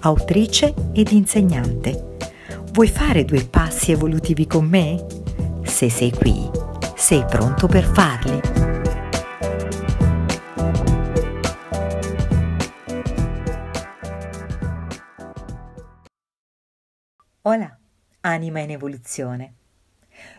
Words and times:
autrice 0.00 0.74
ed 0.92 1.10
insegnante. 1.10 2.16
Vuoi 2.72 2.88
fare 2.88 3.24
due 3.24 3.44
passi 3.44 3.92
evolutivi 3.92 4.46
con 4.46 4.66
me? 4.66 5.04
Se 5.64 5.90
sei 5.90 6.10
qui, 6.10 6.48
sei 6.94 7.24
pronto 7.24 7.66
per 7.66 7.84
farli. 7.84 8.40
Hola, 17.42 17.78
anima 18.20 18.60
in 18.60 18.70
evoluzione. 18.70 19.54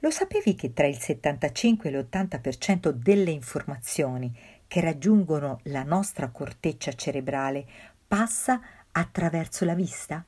Lo 0.00 0.10
sapevi 0.10 0.54
che 0.54 0.72
tra 0.72 0.86
il 0.86 0.98
75 0.98 1.90
e 1.90 1.92
l'80% 1.92 2.90
delle 2.90 3.30
informazioni 3.30 4.34
che 4.66 4.80
raggiungono 4.80 5.60
la 5.64 5.82
nostra 5.82 6.30
corteccia 6.30 6.92
cerebrale 6.92 7.66
passa 8.06 8.60
attraverso 8.96 9.64
la 9.64 9.74
vista? 9.74 10.24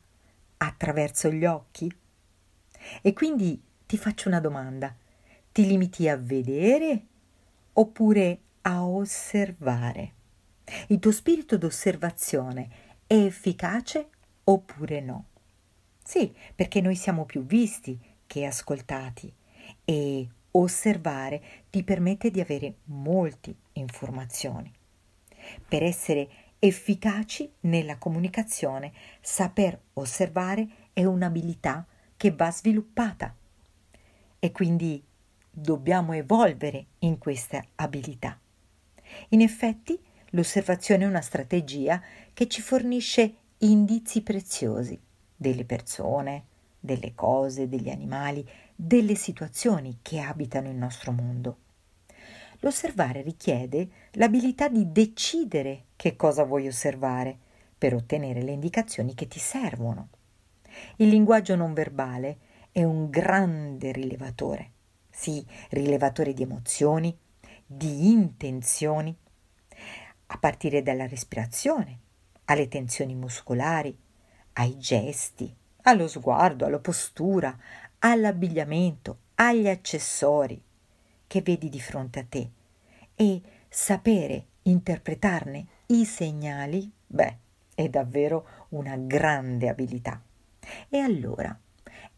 Attraverso 0.58 1.30
gli 1.30 1.44
occhi? 1.44 1.94
E 3.02 3.12
quindi 3.12 3.62
ti 3.86 3.96
faccio 3.96 4.28
una 4.28 4.40
domanda. 4.40 4.94
Ti 5.52 5.66
limiti 5.66 6.08
a 6.08 6.16
vedere 6.16 7.06
oppure 7.72 8.40
a 8.62 8.84
osservare? 8.84 10.12
Il 10.88 10.98
tuo 10.98 11.12
spirito 11.12 11.56
d'osservazione 11.56 12.68
è 13.06 13.14
efficace 13.14 14.08
oppure 14.44 15.00
no? 15.00 15.26
Sì, 16.02 16.34
perché 16.54 16.80
noi 16.80 16.96
siamo 16.96 17.24
più 17.24 17.44
visti 17.44 17.98
che 18.26 18.44
ascoltati 18.44 19.32
e 19.84 20.28
osservare 20.52 21.42
ti 21.70 21.84
permette 21.84 22.30
di 22.30 22.40
avere 22.40 22.78
molte 22.84 23.54
informazioni. 23.74 24.72
Per 25.68 25.82
essere 25.82 26.28
efficaci 26.58 27.50
nella 27.60 27.98
comunicazione, 27.98 28.92
saper 29.20 29.78
osservare 29.94 30.68
è 30.92 31.04
un'abilità 31.04 31.86
che 32.16 32.30
va 32.32 32.50
sviluppata 32.50 33.34
e 34.38 34.52
quindi 34.52 35.02
dobbiamo 35.50 36.12
evolvere 36.12 36.86
in 37.00 37.18
questa 37.18 37.64
abilità. 37.76 38.38
In 39.30 39.40
effetti, 39.40 39.98
l'osservazione 40.30 41.04
è 41.04 41.08
una 41.08 41.20
strategia 41.20 42.02
che 42.32 42.48
ci 42.48 42.60
fornisce 42.60 43.34
indizi 43.58 44.22
preziosi 44.22 45.00
delle 45.34 45.64
persone, 45.64 46.44
delle 46.78 47.14
cose, 47.14 47.68
degli 47.68 47.88
animali, 47.88 48.46
delle 48.74 49.14
situazioni 49.14 49.98
che 50.02 50.20
abitano 50.20 50.68
il 50.68 50.76
nostro 50.76 51.12
mondo. 51.12 51.58
L'osservare 52.60 53.22
richiede 53.22 53.88
l'abilità 54.12 54.68
di 54.68 54.90
decidere 54.90 55.84
che 55.96 56.16
cosa 56.16 56.44
vuoi 56.44 56.66
osservare 56.66 57.38
per 57.76 57.94
ottenere 57.94 58.42
le 58.42 58.52
indicazioni 58.52 59.14
che 59.14 59.28
ti 59.28 59.38
servono. 59.38 60.08
Il 60.96 61.08
linguaggio 61.08 61.54
non 61.54 61.74
verbale 61.74 62.38
è 62.72 62.82
un 62.82 63.08
grande 63.10 63.92
rilevatore, 63.92 64.70
sì, 65.10 65.44
rilevatore 65.70 66.32
di 66.32 66.42
emozioni, 66.42 67.16
di 67.64 68.10
intenzioni, 68.10 69.16
a 70.28 70.38
partire 70.38 70.82
dalla 70.82 71.06
respirazione, 71.06 71.98
alle 72.46 72.68
tensioni 72.68 73.14
muscolari, 73.14 73.96
ai 74.54 74.78
gesti, 74.78 75.54
allo 75.82 76.08
sguardo, 76.08 76.64
alla 76.64 76.78
postura, 76.78 77.56
all'abbigliamento, 77.98 79.18
agli 79.36 79.68
accessori 79.68 80.60
che 81.26 81.42
vedi 81.42 81.68
di 81.68 81.80
fronte 81.80 82.20
a 82.20 82.24
te 82.28 82.50
e 83.14 83.40
sapere 83.68 84.46
interpretarne 84.62 85.66
i 85.86 86.04
segnali, 86.04 86.90
beh, 87.06 87.36
è 87.74 87.88
davvero 87.88 88.66
una 88.70 88.96
grande 88.96 89.68
abilità. 89.68 90.20
E 90.88 90.98
allora, 90.98 91.56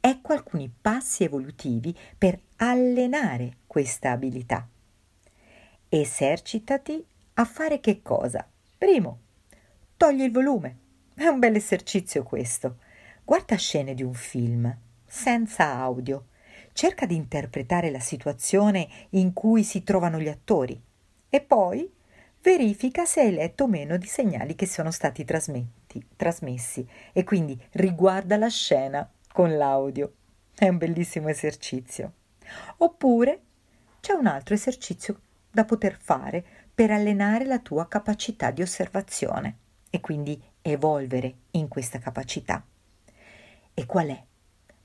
ecco 0.00 0.32
alcuni 0.32 0.70
passi 0.80 1.24
evolutivi 1.24 1.96
per 2.16 2.38
allenare 2.56 3.58
questa 3.66 4.10
abilità. 4.10 4.66
Esercitati 5.88 7.04
a 7.34 7.44
fare 7.44 7.80
che 7.80 8.02
cosa? 8.02 8.46
Primo, 8.76 9.18
togli 9.96 10.22
il 10.22 10.32
volume. 10.32 10.76
È 11.14 11.26
un 11.26 11.38
bel 11.38 11.56
esercizio 11.56 12.22
questo. 12.22 12.78
Guarda 13.24 13.56
scene 13.56 13.94
di 13.94 14.02
un 14.02 14.14
film 14.14 14.74
senza 15.04 15.74
audio. 15.74 16.26
Cerca 16.78 17.06
di 17.06 17.16
interpretare 17.16 17.90
la 17.90 17.98
situazione 17.98 18.88
in 19.10 19.32
cui 19.32 19.64
si 19.64 19.82
trovano 19.82 20.20
gli 20.20 20.28
attori 20.28 20.80
e 21.28 21.40
poi 21.40 21.92
verifica 22.40 23.04
se 23.04 23.22
hai 23.22 23.32
letto 23.32 23.64
o 23.64 23.66
meno 23.66 23.96
di 23.96 24.06
segnali 24.06 24.54
che 24.54 24.66
sono 24.66 24.92
stati 24.92 25.24
trasmessi 25.24 26.88
e 27.12 27.24
quindi 27.24 27.60
riguarda 27.72 28.36
la 28.36 28.46
scena 28.46 29.10
con 29.32 29.56
l'audio. 29.56 30.12
È 30.54 30.68
un 30.68 30.78
bellissimo 30.78 31.28
esercizio. 31.28 32.12
Oppure 32.76 33.40
c'è 33.98 34.12
un 34.12 34.28
altro 34.28 34.54
esercizio 34.54 35.20
da 35.50 35.64
poter 35.64 35.98
fare 36.00 36.44
per 36.72 36.92
allenare 36.92 37.44
la 37.44 37.58
tua 37.58 37.88
capacità 37.88 38.52
di 38.52 38.62
osservazione 38.62 39.56
e 39.90 40.00
quindi 40.00 40.40
evolvere 40.62 41.38
in 41.50 41.66
questa 41.66 41.98
capacità. 41.98 42.64
E 43.74 43.84
qual 43.84 44.06
è? 44.10 44.22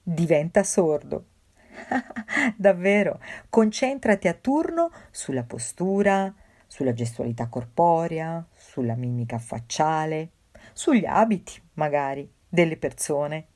Diventa 0.01 0.63
sordo. 0.63 1.25
Davvero, 2.55 3.19
concentrati 3.49 4.27
a 4.27 4.33
turno 4.33 4.91
sulla 5.11 5.43
postura, 5.43 6.33
sulla 6.67 6.93
gestualità 6.93 7.47
corporea, 7.47 8.45
sulla 8.53 8.95
mimica 8.95 9.37
facciale, 9.37 10.31
sugli 10.73 11.05
abiti, 11.05 11.61
magari, 11.73 12.29
delle 12.47 12.77
persone. 12.77 13.47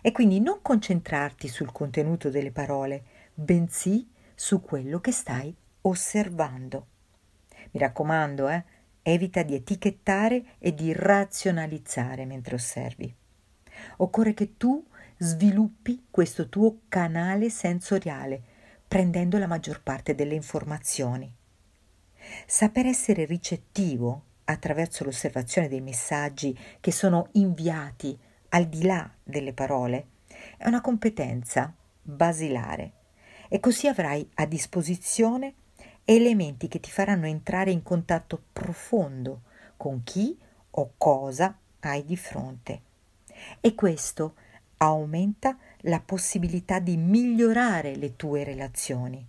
E 0.00 0.12
quindi 0.12 0.40
non 0.40 0.60
concentrarti 0.62 1.48
sul 1.48 1.72
contenuto 1.72 2.30
delle 2.30 2.52
parole, 2.52 3.04
bensì 3.34 4.08
su 4.34 4.60
quello 4.62 5.00
che 5.00 5.12
stai 5.12 5.54
osservando. 5.82 6.86
Mi 7.72 7.80
raccomando, 7.80 8.48
eh, 8.48 8.64
evita 9.02 9.42
di 9.42 9.54
etichettare 9.54 10.44
e 10.58 10.74
di 10.74 10.92
razionalizzare 10.92 12.24
mentre 12.24 12.54
osservi. 12.54 13.14
Occorre 13.98 14.34
che 14.34 14.56
tu 14.56 14.84
sviluppi 15.18 16.06
questo 16.10 16.48
tuo 16.48 16.80
canale 16.88 17.48
sensoriale, 17.50 18.42
prendendo 18.86 19.38
la 19.38 19.46
maggior 19.46 19.82
parte 19.82 20.14
delle 20.14 20.34
informazioni. 20.34 21.32
Saper 22.46 22.86
essere 22.86 23.24
ricettivo 23.24 24.22
attraverso 24.44 25.04
l'osservazione 25.04 25.68
dei 25.68 25.80
messaggi 25.80 26.56
che 26.80 26.92
sono 26.92 27.28
inviati 27.32 28.16
al 28.50 28.66
di 28.66 28.84
là 28.84 29.10
delle 29.22 29.52
parole 29.52 30.08
è 30.56 30.66
una 30.66 30.80
competenza 30.80 31.72
basilare 32.02 32.92
e 33.48 33.60
così 33.60 33.88
avrai 33.88 34.28
a 34.34 34.46
disposizione 34.46 35.54
elementi 36.04 36.68
che 36.68 36.78
ti 36.78 36.90
faranno 36.90 37.26
entrare 37.26 37.70
in 37.70 37.82
contatto 37.82 38.40
profondo 38.52 39.42
con 39.76 40.02
chi 40.04 40.38
o 40.70 40.92
cosa 40.96 41.58
hai 41.80 42.04
di 42.04 42.16
fronte. 42.16 42.82
E 43.60 43.74
questo 43.74 44.34
aumenta 44.78 45.56
la 45.80 46.00
possibilità 46.00 46.78
di 46.78 46.96
migliorare 46.96 47.96
le 47.96 48.16
tue 48.16 48.44
relazioni 48.44 49.24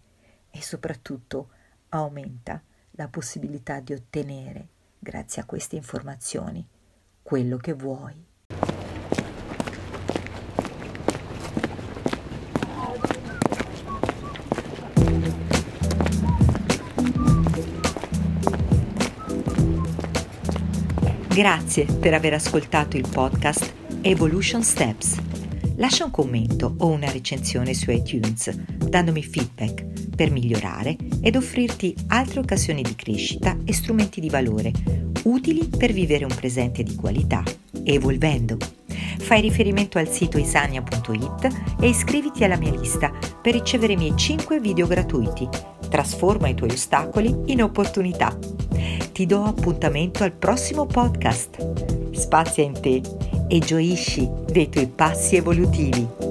e 0.49 0.61
soprattutto 0.61 1.49
aumenta 1.89 2.61
la 2.91 3.07
possibilità 3.07 3.79
di 3.79 3.93
ottenere, 3.93 4.67
grazie 4.99 5.41
a 5.41 5.45
queste 5.45 5.75
informazioni, 5.75 6.65
quello 7.21 7.57
che 7.57 7.73
vuoi. 7.73 8.25
Grazie 21.27 21.85
per 21.85 22.15
aver 22.15 22.33
ascoltato 22.33 22.97
il 22.97 23.07
podcast 23.07 23.76
Evolution 24.09 24.63
Steps 24.63 25.17
lascia 25.75 26.05
un 26.05 26.11
commento 26.11 26.75
o 26.77 26.87
una 26.87 27.11
recensione 27.11 27.73
su 27.73 27.91
iTunes, 27.91 28.49
dandomi 28.55 29.21
feedback 29.21 29.83
per 30.15 30.31
migliorare 30.31 30.95
ed 31.19 31.35
offrirti 31.35 31.93
altre 32.07 32.39
occasioni 32.39 32.83
di 32.83 32.95
crescita 32.95 33.57
e 33.65 33.73
strumenti 33.73 34.21
di 34.21 34.29
valore 34.29 34.71
utili 35.23 35.67
per 35.67 35.91
vivere 35.91 36.23
un 36.23 36.33
presente 36.33 36.83
di 36.83 36.95
qualità, 36.95 37.43
evolvendo. 37.83 38.57
Fai 38.85 39.41
riferimento 39.41 39.97
al 39.97 40.07
sito 40.07 40.37
isania.it 40.37 41.75
e 41.81 41.89
iscriviti 41.89 42.45
alla 42.45 42.57
mia 42.57 42.71
lista 42.71 43.11
per 43.41 43.55
ricevere 43.55 43.91
i 43.91 43.97
miei 43.97 44.15
5 44.15 44.61
video 44.61 44.87
gratuiti. 44.87 45.49
Trasforma 45.89 46.47
i 46.47 46.55
tuoi 46.55 46.71
ostacoli 46.71 47.35
in 47.47 47.61
opportunità. 47.61 48.37
Ti 49.11 49.25
do 49.25 49.43
appuntamento 49.43 50.23
al 50.23 50.31
prossimo 50.31 50.85
podcast. 50.85 52.11
Spazia 52.11 52.63
in 52.63 52.79
te 52.79 53.01
e 53.47 53.59
gioisci 53.59 54.29
dei 54.51 54.69
tuoi 54.69 54.87
passi 54.87 55.37
evolutivi. 55.37 56.26